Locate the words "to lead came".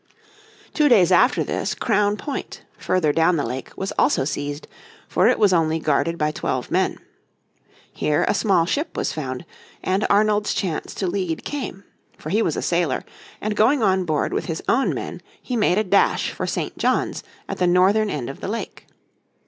10.95-11.83